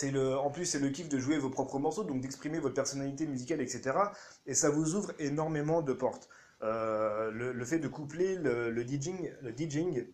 [0.01, 3.27] Le, en plus, c'est le kiff de jouer vos propres morceaux, donc d'exprimer votre personnalité
[3.27, 3.99] musicale, etc.
[4.47, 6.29] Et ça vous ouvre énormément de portes.
[6.63, 10.07] Euh, le, fait de coupler le, le, DJing, le DJing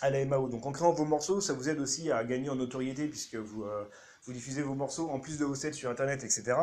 [0.00, 0.48] à la MAO.
[0.48, 3.64] Donc en créant vos morceaux, ça vous aide aussi à gagner en notoriété, puisque vous,
[3.64, 3.84] euh,
[4.24, 6.54] vous diffusez vos morceaux en plus de vos sets sur Internet, etc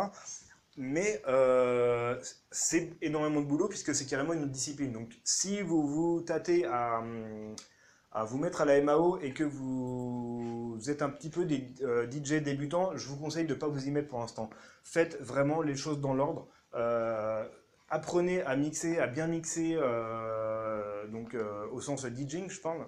[0.77, 2.17] mais euh,
[2.51, 4.93] c'est énormément de boulot puisque c'est carrément une discipline.
[4.93, 7.03] Donc si vous vous tâtez à,
[8.13, 12.09] à, vous mettre à la MAO et que vous, êtes un petit peu des euh,
[12.09, 14.49] DJ débutants, je vous conseille de ne pas vous y mettre pour l'instant.
[14.83, 16.47] Faites vraiment les choses dans l'ordre.
[17.89, 19.75] Apprenez à mixer, à bien mixer,
[21.11, 21.35] donc
[21.71, 22.85] au sens DJing, je parle.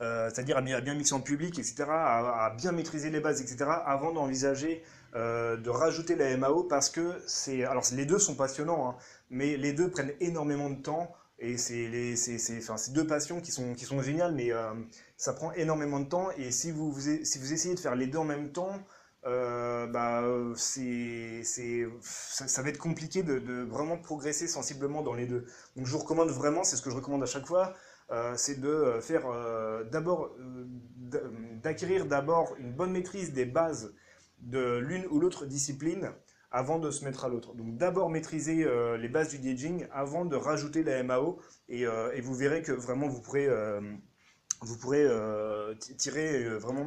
[0.00, 4.82] C'est-à-dire à bien mixer en public, etc., à, bien maîtriser les bases, etc., avant d'envisager
[5.16, 7.64] euh, de rajouter la MAO parce que c'est...
[7.64, 8.96] Alors les deux sont passionnants, hein,
[9.30, 11.88] mais les deux prennent énormément de temps et c'est
[12.92, 14.74] deux passions qui sont, qui sont géniales, mais euh,
[15.16, 18.18] ça prend énormément de temps et si vous, si vous essayez de faire les deux
[18.18, 18.74] en même temps,
[19.24, 20.22] euh, bah,
[20.56, 25.46] ça, ça, va être compliqué de, de, vraiment progresser sensiblement dans les deux.
[25.76, 27.72] Donc je vous recommande vraiment, c'est ce que je recommande à chaque fois,
[28.36, 29.26] c'est de faire
[29.90, 30.36] d'abord,
[31.62, 33.94] d'acquérir d'abord une bonne maîtrise des bases
[34.40, 36.12] de l'une ou l'autre discipline
[36.50, 37.54] avant de se mettre à l'autre.
[37.54, 41.38] Donc d'abord maîtriser euh, les bases du DJing avant de rajouter la MAO
[41.70, 43.80] euh, et, vous verrez que vraiment vous pourrez, euh,
[44.60, 45.06] vous pourrez
[45.98, 46.86] tirer vraiment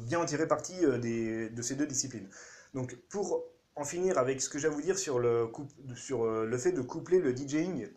[0.00, 2.28] bien en tirer parti de ces deux disciplines.
[2.74, 5.50] Donc pour en finir avec ce que j'ai à vous dire sur le,
[5.94, 7.88] sur le fait de coupler le DJing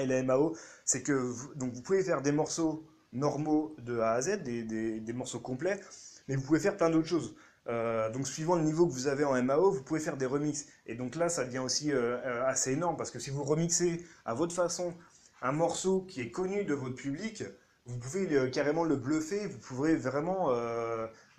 [0.00, 4.12] et la MAO, c'est que vous, donc vous pouvez faire des morceaux normaux de A
[4.12, 4.62] à Z, des,
[5.00, 5.80] des morceaux complets,
[6.28, 7.34] mais vous pouvez faire plein d'autres choses.
[7.68, 10.66] Euh, donc suivant le niveau que vous avez en MAO, vous pouvez faire des remixes.
[10.86, 14.04] Et donc là, ça devient aussi euh, euh, assez énorme, parce que si vous remixez
[14.24, 14.94] à votre façon
[15.42, 17.44] un morceau qui est connu de votre public,
[17.86, 20.50] vous pouvez carrément le bluffer, vous pouvez vraiment...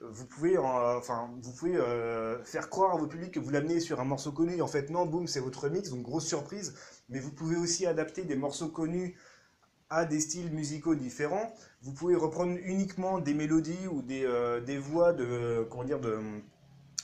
[0.01, 1.77] vous pouvez, enfin, vous pouvez
[2.43, 5.05] faire croire à votre public que vous l'amenez sur un morceau connu, en fait non,
[5.05, 6.73] boum, c'est votre remix, donc grosse surprise.
[7.09, 9.17] Mais vous pouvez aussi adapter des morceaux connus
[9.89, 11.53] à des styles musicaux différents.
[11.81, 16.19] Vous pouvez reprendre uniquement des mélodies ou des, euh, des voix de, comment dire, de,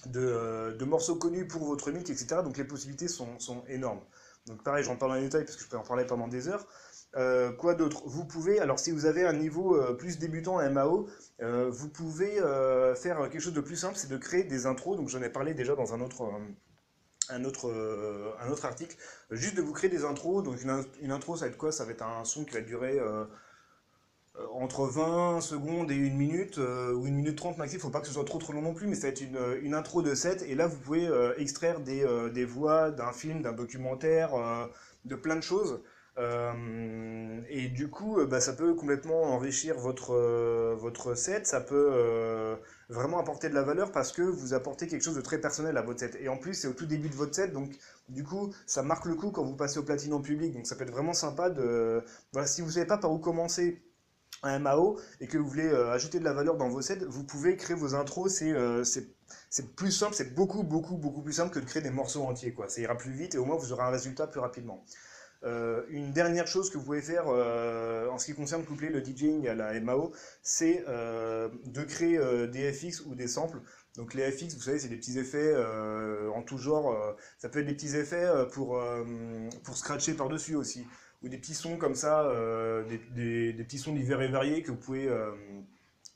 [0.06, 2.42] de, euh, de, morceaux connus pour votre mix, etc.
[2.44, 4.02] Donc les possibilités sont, sont énormes.
[4.46, 6.68] Donc pareil, j'en parle en détail parce que je peux en parler pendant des heures.
[7.16, 8.04] Euh, quoi d'autre?
[8.06, 11.08] Vous pouvez, alors si vous avez un niveau plus débutant en MAO,
[11.40, 12.42] vous pouvez
[12.96, 14.98] faire quelque chose de plus simple, c'est de créer des intros.
[14.98, 16.32] Donc j'en ai parlé déjà dans un autre,
[17.30, 18.96] un autre, euh, un autre article,
[19.32, 20.44] juste de vous créer des intros.
[20.44, 21.72] Donc une, intro, ça va être quoi?
[21.72, 23.26] Ça va être un son qui va durer euh,
[24.38, 27.90] euh, entre 20 secondes et une minute, ou une minute 30 maxi, il ne faut
[27.90, 29.74] pas que ce soit trop trop long non plus, mais ça va être une, une
[29.74, 34.32] intro de set, et là vous pouvez extraire des, des voix d'un film, d'un documentaire,
[35.06, 35.82] de plein de choses.
[36.18, 41.60] Euh, et du coup, euh, bah, ça peut complètement enrichir votre, euh, votre set, ça
[41.60, 42.58] peut
[42.90, 45.82] vraiment apporter de la valeur parce que vous apportez quelque chose de très personnel à
[45.82, 46.18] votre set.
[46.22, 47.76] Et en plus, c'est au tout début de votre set, donc
[48.10, 50.54] du coup, ça marque le coup quand vous passez au platine en public.
[50.54, 52.04] Donc ça peut être vraiment sympa de...
[52.32, 53.82] Voilà, si vous ne savez pas par où commencer
[54.44, 57.58] un MAO et que vous voulez ajouter de la valeur dans vos sets, vous pouvez
[57.58, 61.82] créer vos intros, c'est plus simple, c'est beaucoup, beaucoup, beaucoup plus simple que de créer
[61.82, 62.54] des morceaux entiers.
[62.54, 62.70] Quoi.
[62.70, 64.84] Ça ira plus vite et au moins vous aurez un résultat plus rapidement.
[65.46, 69.04] Euh, une dernière chose que vous pouvez faire euh, en ce qui concerne coupler le
[69.04, 73.60] DJing à la MAO, c'est euh, de créer des FX ou des samples.
[73.96, 75.56] Donc les FX, vous savez, c'est des petits effets
[76.36, 77.16] en tout genre.
[77.38, 78.82] ça peut être des petits effets pour,
[79.74, 80.86] scratcher par-dessus aussi.
[81.24, 82.30] Ou des petits sons comme ça,
[82.90, 84.96] des, petits sons divers et variés que vous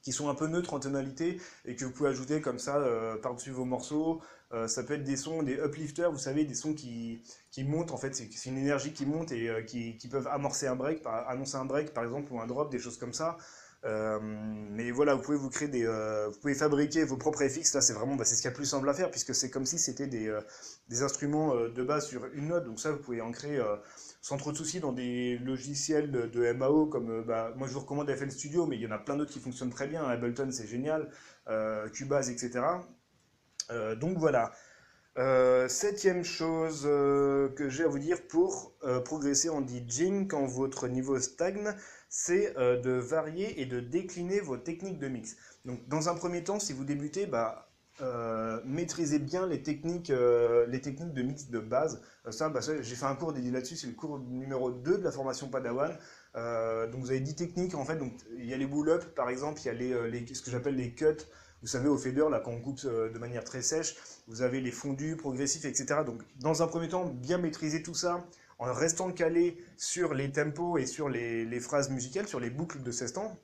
[0.02, 2.84] qui sont un peu neutres en tonalité et que vous pouvez ajouter comme ça
[3.22, 4.22] par-dessus vos morceaux.
[4.52, 7.92] Euh, ça peut être des sons, des uplifters, vous savez, des sons qui, qui montent,
[7.92, 11.04] en fait, c'est une énergie qui monte et euh, qui, qui, peuvent amorcer un break,
[11.06, 13.38] annoncer un break par exemple, ou un drop, des choses comme ça.
[13.86, 17.76] Euh, mais voilà, vous pouvez vous créer des, vous pouvez fabriquer vos propres FX.
[17.76, 19.52] Là, c'est vraiment, bah, c'est ce qu'il y a plus simple à faire puisque c'est
[19.52, 20.36] comme si c'était des,
[20.90, 22.66] des, instruments de base sur une note.
[22.66, 23.64] Donc ça, vous pouvez en créer
[24.22, 28.14] sans trop de soucis dans des logiciels de, MAO comme, bah, moi je vous recommande
[28.14, 30.04] FL Studio, mais il y en a plein d'autres qui fonctionnent très bien.
[30.04, 31.10] Ableton, c'est génial,
[31.94, 32.62] Cubase, etc.
[33.72, 34.52] Euh, donc voilà.
[35.18, 40.88] Euh, septième chose euh, que j'ai à vous dire pour progresser en DJing quand votre
[40.88, 41.74] niveau stagne,
[42.08, 45.36] c'est de varier et de décliner vos techniques de mix.
[45.66, 47.70] Donc dans un premier temps, si vous débutez, bah,
[48.66, 52.02] maîtrisez bien les techniques, les techniques de mix de base.
[52.30, 55.12] ça, bah, j'ai fait un cours dédié là-dessus, c'est le cours numéro 2 de la
[55.12, 55.92] formation Padawan.
[56.36, 59.60] donc vous avez 10 techniques en fait, donc il y a les bull-up par exemple,
[59.62, 61.26] il y a les ce que j'appelle les cuts,
[61.62, 63.95] vous savez, au fader, là, quand on coupe de manière très sèche,
[64.28, 66.02] vous avez les fondus, progressifs, etc.
[66.06, 68.26] Donc, dans un premier temps, bien maîtriser tout ça,
[68.60, 72.91] en restant calé sur les tempos et sur les, phrases musicales, sur les boucles de
[72.91, 73.39] 16 temps,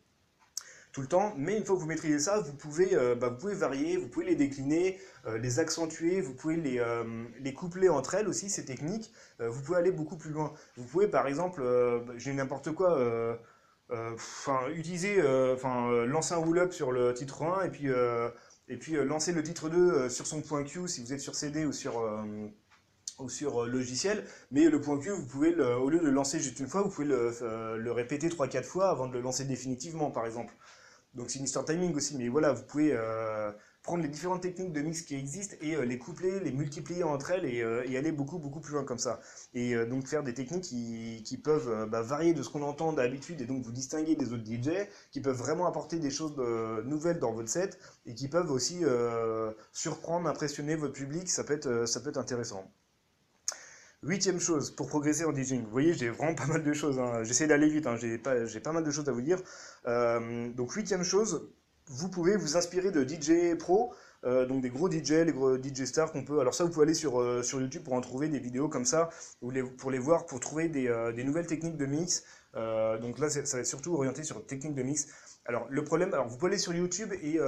[0.91, 1.33] tout le temps.
[1.37, 4.09] Mais une fois que vous maîtrisez ça, vous pouvez, euh, bah, vous pouvez varier, vous
[4.09, 8.49] pouvez les décliner, euh, les accentuer, vous pouvez les, euh, les coupler entre elles aussi,
[8.49, 9.11] ces techniques.
[9.39, 10.53] vous pouvez aller beaucoup plus loin.
[10.75, 11.63] Vous pouvez, par exemple,
[12.17, 13.39] j'ai n'importe quoi,
[13.91, 15.21] enfin utiliser,
[15.53, 17.87] enfin lancer un roll-up sur le titre 1 et puis,
[18.67, 21.65] et puis lancer le titre 2 sur son point Q si vous êtes sur CD
[21.65, 22.01] ou sur
[23.19, 26.39] ou sur euh, logiciel, mais le point Q, vous pouvez, au lieu de le lancer
[26.39, 30.11] juste une fois, vous pouvez le, euh, répéter 3-4 fois avant de le lancer définitivement,
[30.11, 30.53] par exemple.
[31.13, 33.51] Donc c'est une histoire timing aussi, mais voilà, vous pouvez euh,
[33.85, 37.45] prendre les différentes techniques de mix qui existent et les coupler, les multiplier entre elles
[37.45, 39.21] et, aller beaucoup beaucoup plus loin comme ça.
[39.53, 43.45] Et donc faire des techniques qui, peuvent bah, varier de ce qu'on entend d'habitude et
[43.45, 46.35] donc vous distinguer des autres DJ, qui peuvent vraiment apporter des choses
[46.85, 48.81] nouvelles dans votre set et qui peuvent aussi
[49.71, 52.69] surprendre, impressionner votre public, ça peut être, ça peut être intéressant.
[54.05, 55.63] Huitième chose, pour progresser en DJing.
[55.63, 56.99] Vous voyez, j'ai vraiment pas mal de choses.
[56.99, 57.23] Hein.
[57.23, 57.95] J'essaie d'aller vite, hein.
[57.97, 59.39] j'ai pas, pas, mal de choses à vous dire.
[59.87, 61.49] Euh, donc, huitième chose,
[61.87, 63.93] vous pouvez vous inspirer de DJ pro,
[64.23, 66.39] euh, donc des gros DJ, les gros DJ stars qu'on peut.
[66.39, 68.85] Alors, ça, vous pouvez aller sur, euh, sur YouTube pour en trouver des vidéos comme
[68.85, 72.23] ça, pour les voir, pour trouver des, des nouvelles techniques de mix.
[72.53, 75.07] donc là, ça va être surtout orienté sur techniques de mix.
[75.45, 77.39] Alors, le problème, alors vous pouvez aller sur YouTube et,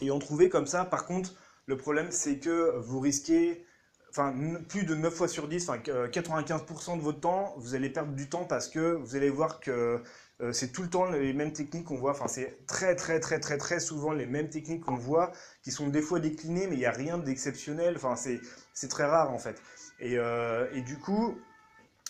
[0.00, 0.84] et en trouver comme ça.
[0.84, 1.34] Par contre,
[1.66, 3.64] le problème, c'est que vous risquez
[4.12, 4.34] enfin
[4.68, 8.28] plus de 9 fois sur 10, enfin 95% de votre temps, vous allez perdre du
[8.28, 10.00] temps parce que vous allez voir que
[10.42, 13.38] euh, c'est tout le temps les mêmes techniques qu'on voit, enfin c'est très très très
[13.38, 15.30] très très souvent les mêmes techniques qu'on voit,
[15.62, 19.30] qui sont des fois déclinées, mais il n'y a rien d'exceptionnel, enfin c'est très rare
[19.32, 19.62] en fait.
[20.00, 21.38] Et, euh, et du coup,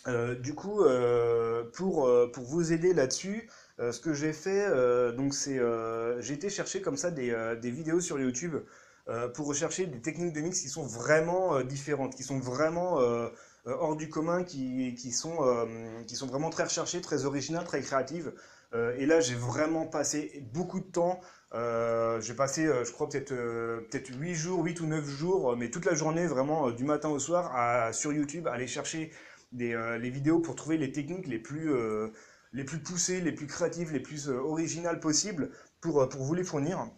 [0.06, 0.82] euh, du coup
[1.74, 4.66] pour, pour vous aider là-dessus, ce que j'ai fait,
[5.14, 5.60] donc c'est
[6.20, 8.56] j'ai été chercher comme ça des, des vidéos sur YouTube
[9.34, 12.98] pour rechercher des techniques de mix qui sont vraiment différentes, qui sont vraiment
[13.64, 15.36] hors du commun, qui, qui sont,
[16.26, 18.32] vraiment très recherchées, très originales, très créatives.
[18.98, 21.20] et là, j'ai vraiment passé beaucoup de temps.
[21.52, 23.34] j'ai passé, je crois, peut-être
[23.90, 27.18] peut-être 8 jours, 8 ou 9 jours, mais toute la journée, vraiment, du matin au
[27.18, 29.12] soir, sur YouTube, aller chercher
[29.52, 31.70] des, les vidéos pour trouver les techniques les plus,
[32.52, 36.88] les plus poussées, les plus créatives, les plus originales possibles pour, pour vous les fournir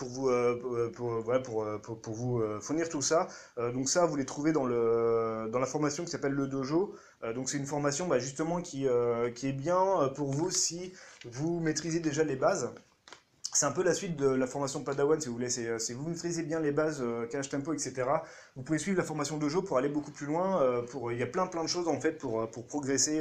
[0.00, 3.28] pour vous, euh, euh, pour, voilà, pour, euh, pour, pour, vous fournir tout ça.
[3.74, 6.94] donc ça, vous les trouvez dans, le, dans la formation qui s'appelle le dojo.
[7.34, 8.86] donc c'est une formation bah, justement qui,
[9.34, 10.92] qui est bien pour vous si
[11.24, 12.70] vous maîtrisez déjà les bases.
[13.52, 15.50] C'est un peu la suite de la formation Padawan, si vous voulez.
[15.50, 17.92] Si vous maîtrisez bien les bases, cache tempo, etc.,
[18.56, 20.82] vous pouvez suivre la formation dojo pour aller beaucoup plus loin.
[20.90, 23.20] pour, il y a plein plein de choses en fait pour, pour progresser,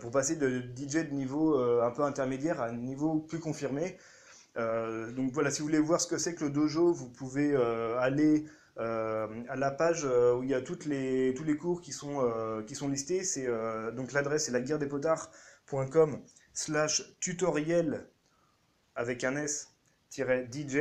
[0.00, 3.96] pour passer de DJ de niveau un peu intermédiaire à un niveau plus confirmé.
[4.56, 7.52] Euh, donc voilà, si vous voulez voir ce que c'est que le dojo, vous pouvez
[7.54, 8.46] euh, aller
[8.78, 12.74] euh, à la page où il y a les, tous les cours qui sont, qui
[12.74, 13.24] sont listés.
[13.24, 13.46] C'est,
[13.92, 18.08] donc l'adresse est laguerredespotards.com slash tutoriel
[18.94, 20.76] avec un S-DJ.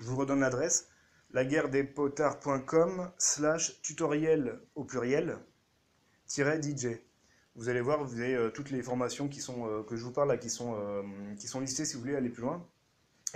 [0.00, 0.88] Je vous redonne l'adresse
[1.30, 5.38] laguerredespotards.com slash tutoriel au pluriel
[6.28, 7.00] DJ
[7.56, 10.12] vous allez voir, vous avez euh, toutes les formations qui sont, euh, que je vous
[10.12, 11.02] parle là, qui sont, euh,
[11.38, 12.66] qui sont listées si vous voulez aller plus loin.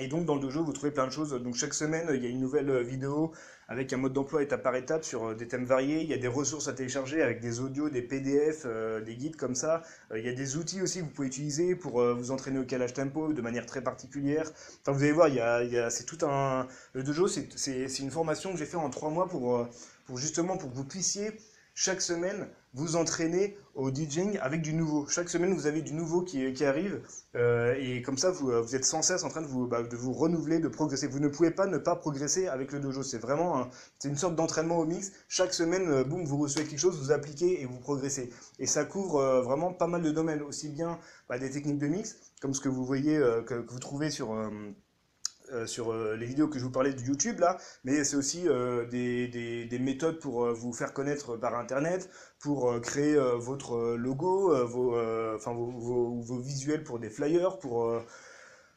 [0.01, 1.31] Et donc dans le dojo, vous trouvez plein de choses.
[1.31, 3.33] Donc chaque semaine, il y a une nouvelle vidéo
[3.67, 6.03] avec un mode d'emploi étape par étape sur des thèmes variés.
[6.03, 8.65] Il y a des ressources à télécharger avec des audios, des PDF,
[9.05, 9.83] des guides comme ça.
[10.15, 12.95] il y a des outils aussi que vous pouvez utiliser pour vous entraîner au calage
[12.95, 14.49] tempo de manière très particulière.
[14.83, 16.69] Enfin, vous allez voir, il y a, c'est tout un...
[16.93, 19.67] Le dojo, c'est une formation que j'ai fait en trois mois pour,
[20.07, 21.33] pour justement pour que vous puissiez
[21.75, 25.07] chaque semaine vous entraîner au DJing avec du nouveau.
[25.07, 27.01] Chaque semaine, vous avez du nouveau qui, arrive
[27.37, 29.97] euh, et comme ça, vous, vous, êtes sans cesse en train de vous, bah, de
[29.97, 31.07] vous renouveler, de progresser.
[31.07, 33.03] Vous ne pouvez pas ne pas progresser avec le dojo.
[33.03, 33.69] C'est vraiment
[34.05, 35.13] une sorte d'entraînement au mix.
[35.29, 38.31] Chaque semaine, euh, boum, vous recevez quelque chose, vous appliquez et vous progressez.
[38.59, 41.87] Et ça couvre euh, vraiment pas mal de domaines, aussi bien bah, des techniques de
[41.87, 44.33] mix, comme ce que vous voyez, que, vous trouvez sur
[45.53, 48.49] euh, sur euh, les vidéos que je vous parlais de YouTube là, mais c'est aussi
[48.49, 54.97] euh, des, des, méthodes pour vous faire connaître par internet, pour créer votre logo, vos,
[55.39, 57.93] vos, vos, visuels pour des flyers, pour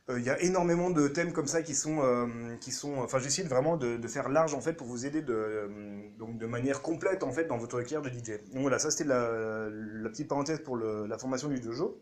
[0.10, 2.30] il y a énormément de thèmes comme ça qui sont,
[2.60, 5.70] qui sont enfin j'essaie vraiment de, faire large en fait pour vous aider de,
[6.18, 8.42] donc de manière complète en fait dans votre carrière de DJ.
[8.54, 12.02] Donc voilà, ça c'était la, petite parenthèse pour la formation du dojo.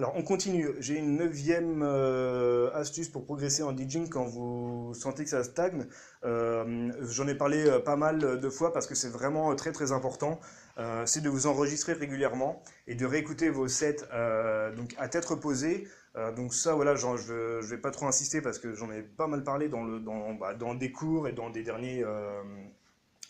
[0.00, 0.70] Alors on continue.
[0.78, 5.88] J'ai une neuvième euh, astuce pour progresser en DJing quand vous sentez que ça stagne.
[6.24, 9.92] Euh, J'en ai parlé euh, pas mal de fois parce que c'est vraiment très très
[9.92, 10.40] important.
[11.04, 13.98] C'est de vous enregistrer régulièrement et de réécouter vos sets
[14.74, 15.86] donc à tête reposée.
[16.34, 19.44] Donc ça voilà, je ne vais pas trop insister parce que j'en ai pas mal
[19.44, 22.02] parlé dans, le, dans, bah, dans des cours et dans des derniers,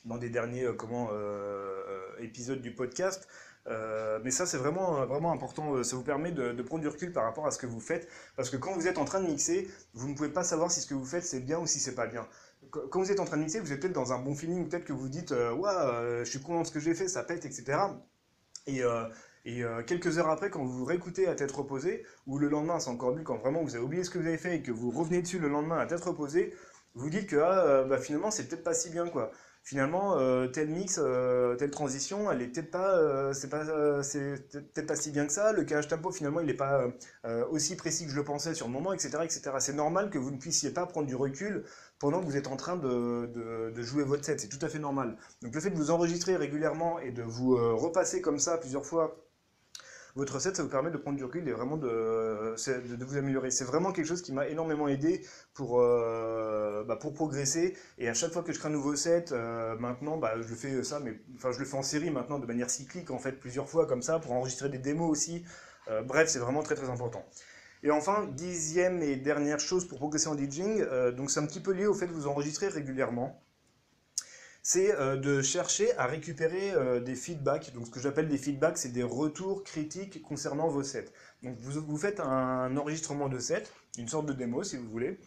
[0.04, 1.10] dans des derniers comment,
[2.20, 3.26] épisodes du podcast.
[3.66, 5.82] Euh, mais ça, c'est vraiment, vraiment important.
[5.82, 8.08] Ça vous permet de, prendre du recul par rapport à ce que vous faites.
[8.36, 10.80] Parce que quand vous êtes en train de mixer, vous ne pouvez pas savoir si
[10.80, 12.26] ce que vous faites c'est bien ou si c'est pas bien.
[12.70, 14.84] Quand vous êtes en train de mixer, vous êtes peut-être dans un bon feeling, peut-être
[14.84, 17.22] que vous dites euh, Ouais, euh, je suis content de ce que j'ai fait, ça
[17.24, 17.78] pète, etc.
[18.66, 19.04] Et, euh,
[19.46, 22.90] euh, quelques heures après, quand vous vous réécoutez à tête reposée, ou le lendemain, c'est
[22.90, 24.90] encore mieux, quand vraiment vous avez oublié ce que vous avez fait et que vous
[24.90, 26.54] revenez dessus le lendemain à tête reposée,
[26.94, 29.32] vous dites que ah, bah, finalement, c'est peut-être pas si bien, quoi
[29.70, 34.50] finalement euh, tel mix, euh, telle transition, elle est peut-être pas, euh, c'est pas, c'est
[34.50, 35.52] peut-être pas si bien que ça.
[35.52, 36.86] Le cache tempo finalement il n'est pas
[37.50, 39.52] aussi précis que je le pensais sur le moment, etc., etc.
[39.60, 41.64] C'est normal que vous ne puissiez pas prendre du recul
[42.00, 43.30] pendant que vous êtes en train de,
[43.72, 44.40] de jouer votre set.
[44.40, 45.16] C'est tout à fait normal.
[45.40, 49.29] Donc le fait de vous enregistrer régulièrement et de vous repasser comme ça plusieurs fois
[50.16, 52.54] votre recette, ça vous permet de prendre du recul et vraiment de,
[52.96, 53.50] de, vous améliorer.
[53.50, 57.76] C'est vraiment quelque chose qui m'a énormément aidé pour, euh, bah, pour progresser.
[57.98, 60.54] Et à chaque fois que je crée un nouveau set, euh, maintenant, bah, je le
[60.54, 63.32] fais ça, mais enfin, je le fais en série maintenant de manière cyclique, en fait,
[63.32, 65.44] plusieurs fois comme ça, pour enregistrer des démos aussi.
[65.88, 67.24] Euh, bref, c'est vraiment très très important.
[67.82, 70.84] Et enfin, dixième et dernière chose pour progresser en DJing,
[71.16, 73.42] donc c'est un petit peu lié au fait de vous enregistrer régulièrement
[74.62, 77.72] c'est euh, de chercher à récupérer euh, des feedbacks.
[77.72, 81.12] Donc ce que j'appelle des feedbacks, c'est des retours critiques concernant vos sets.
[81.42, 85.18] Donc vous, vous faites un enregistrement de set, une sorte de démo si vous voulez.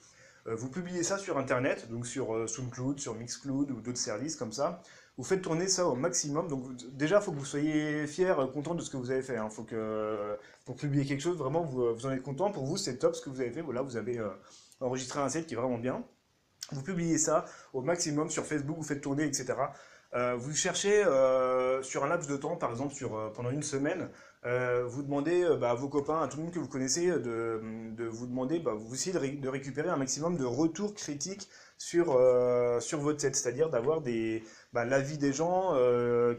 [0.48, 4.52] Euh, vous publiez ça sur Internet, donc sur SoundCloud, sur Mixcloud ou d'autres services comme
[4.52, 4.82] ça.
[5.18, 6.48] Vous faites tourner ça au maximum.
[6.48, 9.38] Donc déjà, il faut que vous soyez fier, content de ce que vous avez fait.
[9.38, 9.50] Hein.
[9.50, 12.52] Faut que pour publier quelque chose, vraiment, vous, vous en êtes content.
[12.52, 13.62] Pour vous, c'est top ce que vous avez fait.
[13.62, 14.20] Voilà, vous avez
[14.80, 16.04] enregistré un set qui est vraiment bien.
[16.74, 19.54] Vous publiez ça au maximum sur Facebook, vous faites tourner, etc.
[20.16, 23.64] Euh, vous cherchez euh, sur un laps de temps, par exemple sur, euh, pendant une
[23.64, 24.10] semaine,
[24.86, 28.28] vous demandez bah, à vos copains, à tout le monde que vous connaissez, de, vous
[28.28, 31.48] demander, bah, vous essayez de, récupérer un maximum de retours critiques
[31.84, 35.74] sur, euh, sur votre set, c'est-à-dire d'avoir des bah, l'avis des gens,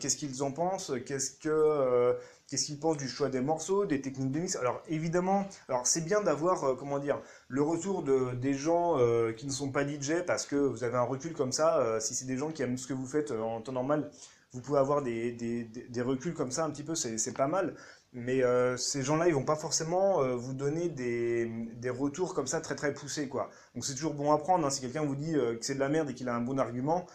[0.00, 2.16] qu'est-ce qu'ils en pensent, qu'est-ce que
[2.48, 4.56] qu'est-ce qu'ils pensent du choix des morceaux, des techniques de mix.
[4.56, 9.32] Alors évidemment, alors c'est bien d'avoir, euh, comment dire, le retour de, des gens euh,
[9.32, 11.78] qui ne sont pas DJ parce que vous avez un recul comme ça.
[11.80, 14.10] Euh, si c'est des gens qui aiment ce que vous faites en temps normal,
[14.52, 17.74] vous pouvez avoir des, des, des reculs comme ça un petit peu, c'est pas mal.
[18.16, 22.60] Mais euh, ces gens-là, ils vont pas forcément euh, vous donner des, retours comme ça
[22.60, 23.50] très très poussés, quoi.
[23.74, 24.64] Donc c'est toujours bon à prendre.
[24.64, 24.70] Hein.
[24.70, 26.58] Si quelqu'un vous dit euh, que c'est de la merde et qu'il a un bon
[26.58, 27.06] argument,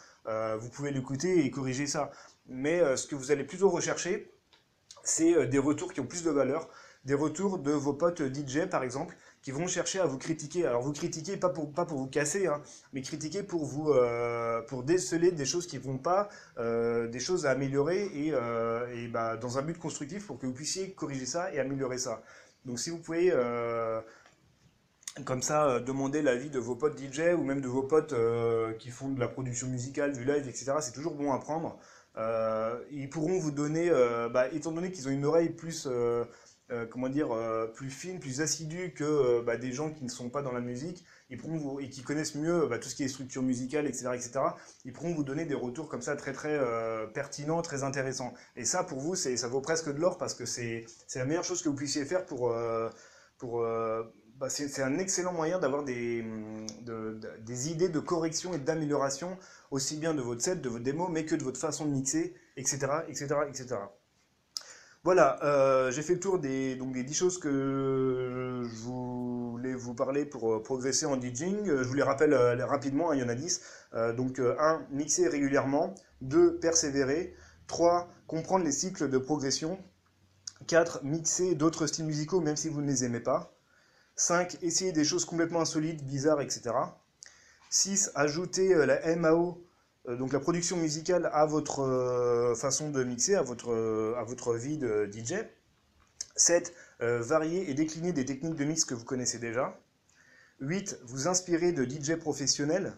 [0.59, 2.11] vous pouvez l'écouter et corriger ça.
[2.45, 4.31] Mais ce que vous allez plutôt rechercher,
[5.03, 6.69] c'est des retours qui ont plus de valeur,
[7.03, 10.65] des retours de vos potes DJ par exemple, qui vont chercher à vous critiquer.
[10.65, 12.61] Alors vous critiquez pas pour, pas pour vous casser, hein,
[12.93, 17.45] mais critiquer pour vous euh, pour déceler des choses qui vont pas, euh, des choses
[17.45, 21.25] à améliorer et, euh, et bah, dans un but constructif pour que vous puissiez corriger
[21.25, 22.21] ça et améliorer ça.
[22.65, 23.33] Donc si vous pouvez
[25.25, 28.13] comme ça demander l'avis de vos potes DJ ou même de vos potes
[28.77, 31.79] qui font de la production musicale, du live, etc., c'est toujours bon à prendre.
[32.91, 33.89] Ils pourront vous donner,
[34.31, 35.87] bah, étant donné qu'ils ont une oreille plus,
[36.71, 40.09] euh, euh comment dire, euh, plus fine, plus assidue que bah, des gens qui ne
[40.09, 41.37] sont pas dans la musique, et
[41.89, 44.39] qui connaissent mieux bah, tout ce qui est structure musicale, etc., etc.,
[44.85, 46.59] ils pourront vous donner des retours comme ça très très
[47.13, 48.33] pertinents, très intéressants.
[48.55, 51.61] Et ça, pour vous, ça vaut presque de l'or parce que c'est la meilleure chose
[51.61, 52.53] que vous puissiez faire pour,
[54.39, 59.37] bah, c'est un excellent moyen d'avoir de, des idées de correction et d'amélioration,
[59.69, 62.33] aussi bien de votre set, de votre démo, mais que de votre façon de mixer,
[62.55, 62.87] etc.
[63.09, 63.75] etc., etc.
[65.03, 67.49] Voilà, euh, j'ai fait le tour des, donc des 10 choses que
[68.63, 71.65] je voulais vous parler pour euh, progresser en DJing.
[71.67, 73.61] Je vous les rappelle euh, rapidement, hein, il y en a 10.
[73.93, 74.87] Euh, donc 1.
[74.91, 75.95] Mixer régulièrement.
[76.21, 76.59] 2.
[76.59, 77.33] Persévérer.
[77.67, 78.09] 3.
[78.27, 79.79] Comprendre les cycles de progression.
[80.67, 81.03] 4.
[81.03, 83.53] Mixer d'autres styles musicaux même si vous ne les aimez pas.
[84.17, 84.57] 5.
[84.61, 86.71] Essayer des choses complètement insolites, bizarres, etc.
[87.69, 88.11] 6.
[88.15, 89.68] Ajouter euh, la MAO, euh,
[90.17, 93.71] donc la production musicale, à votre euh, façon de mixer, à votre,
[94.23, 95.35] votre vie de DJ.
[96.35, 96.73] 7.
[97.01, 99.79] Varier et décliner des techniques de mix que vous connaissez déjà.
[100.59, 100.99] 8.
[101.03, 102.93] Vous inspirer de DJ professionnels.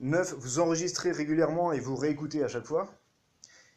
[0.00, 0.34] 9.
[0.38, 2.88] Vous enregistrer régulièrement et vous réécouter à chaque fois.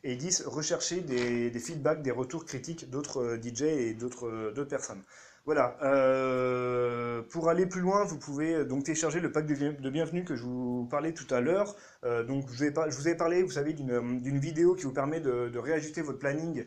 [0.03, 0.43] Et 10.
[0.45, 5.03] Rechercher des, des feedbacks, des retours critiques d'autres DJ et d'autres personnes.
[5.45, 5.75] Voilà.
[5.81, 10.35] Euh, pour aller plus loin, vous pouvez euh, donc télécharger le pack de, bienvenue que
[10.35, 11.75] je vous parlais tout à l'heure.
[12.03, 12.65] Euh, donc je,
[12.95, 16.65] vous ai parlé, vous savez, d'une vidéo qui vous permet de réajuster votre planning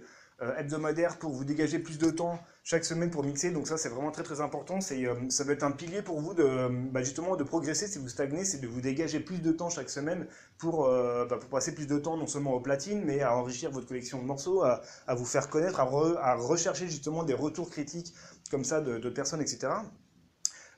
[0.58, 3.50] hebdomadaire pour vous dégager plus de temps chaque semaine pour mixer.
[3.52, 4.80] Donc ça, c'est vraiment très très important.
[4.80, 8.08] C'est, ça va être un pilier pour vous de bah, justement de progresser si vous
[8.08, 10.26] stagnez, c'est de vous dégager plus de temps chaque semaine
[10.58, 13.86] pour, bah, pour passer plus de temps non seulement aux platines, mais à enrichir votre
[13.86, 14.80] collection de morceaux, à,
[15.14, 18.14] vous faire connaître, à, rechercher justement des retours critiques
[18.50, 19.68] comme ça de, personnes, etc.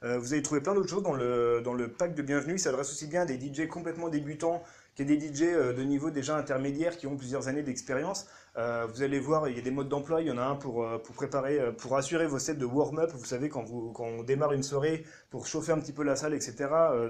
[0.03, 2.55] Euh, vous allez trouver plein d'autres choses dans le, dans le pack de bienvenue.
[2.55, 4.62] Il s'adresse aussi bien à des DJ complètement débutants
[4.95, 8.26] qu'à des DJ euh, de niveau déjà intermédiaire qui ont plusieurs années d'expérience.
[8.59, 10.23] Euh, vous allez voir, il y a des modes d'emploi.
[10.23, 13.11] Il y en a un pour, euh, préparer, euh, pour assurer vos sets de warm-up.
[13.15, 16.17] Vous savez, quand, vous, quand on démarre une soirée, pour chauffer un petit peu la
[16.17, 16.55] salle, etc.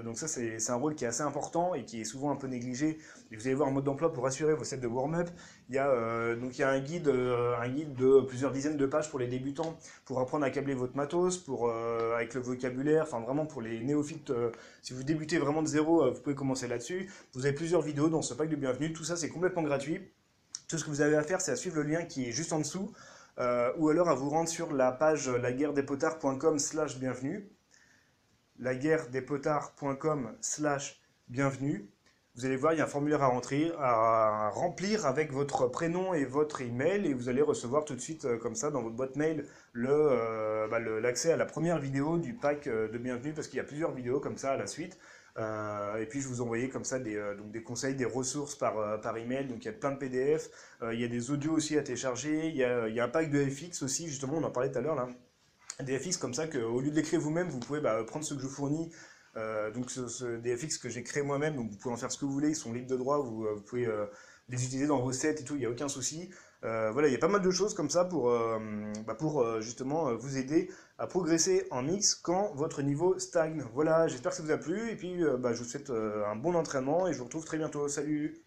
[0.03, 2.47] donc ça, c'est un rôle qui est assez important et qui est souvent un peu
[2.47, 2.97] négligé.
[3.31, 5.29] Et vous allez voir un mode d'emploi pour assurer vos sets de warm-up.
[5.69, 8.85] Il y a donc il y a un guide, un guide de plusieurs dizaines de
[8.85, 13.19] pages pour les débutants, pour apprendre à câbler votre matos, pour avec le vocabulaire, enfin
[13.21, 14.33] vraiment pour les néophytes.
[14.81, 17.09] si vous débutez vraiment de zéro, vous pouvez commencer là-dessus.
[17.33, 18.91] Vous avez plusieurs vidéos dans ce pack de bienvenue.
[18.93, 20.01] Tout ça, c'est complètement gratuit.
[20.67, 22.51] Tout ce que vous avez à faire, c'est à suivre le lien qui est juste
[22.51, 22.91] en dessous,
[23.39, 27.49] euh, ou alors à vous rendre sur la page laguerredespotards.com slash bienvenue,
[28.59, 30.99] laguerredespotards.com slash
[31.29, 31.89] bienvenue.
[32.35, 36.13] Vous allez voir, il y a un formulaire à remplir, à remplir avec votre prénom
[36.13, 38.95] et votre email, et vous allez recevoir tout de suite, euh, comme ça, dans votre
[38.95, 39.45] boîte mail,
[39.77, 43.63] euh, bah, l'accès à la première vidéo du pack de bienvenue, parce qu'il y a
[43.63, 44.99] plusieurs vidéos comme ça à la suite.
[45.37, 48.55] Euh, et puis je vous envoyais comme ça des, euh, donc des conseils, des ressources
[48.55, 49.47] par, euh, par email.
[49.47, 50.49] Donc il y a plein de PDF,
[50.91, 53.09] il y a des audios aussi à télécharger, il y a, il y a un
[53.09, 55.07] pack de FX aussi, justement, on en parlait tout à l'heure là.
[55.81, 58.41] Des FX comme ça qu'au lieu de l'écrire vous-même, vous pouvez bah, prendre ce que
[58.41, 58.91] je fournis.
[59.75, 62.25] donc ce, des FX que j'ai créé moi-même, donc vous pouvez en faire ce que
[62.25, 63.87] vous voulez, ils sont libres de droit, vous, vous pouvez
[64.49, 66.31] les utiliser dans vos sets et tout, il n'y a aucun souci.
[66.63, 68.57] Euh, voilà, il y a pas mal de choses comme ça pour, euh,
[69.05, 73.63] bah euh, justement vous aider à progresser en mix quand votre niveau stagne.
[73.73, 76.55] Voilà, j'espère que ça vous a plu et puis bah, je vous souhaite un bon
[76.55, 77.87] entraînement et je vous retrouve très bientôt.
[77.87, 78.43] Salut